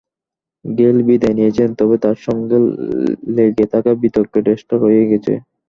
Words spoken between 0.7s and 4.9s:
Gayle বিদায় নিয়েছেন, তবে তাঁর সঙ্গে লেগে থাকা বিতর্কের রেশটা